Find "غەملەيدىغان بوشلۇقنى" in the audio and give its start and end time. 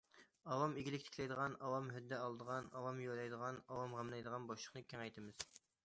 4.01-4.87